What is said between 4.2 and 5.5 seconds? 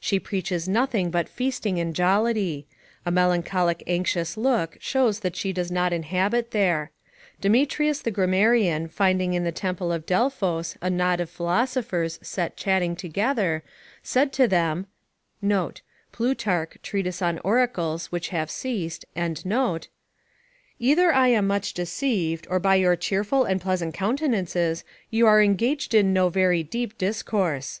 look shows that she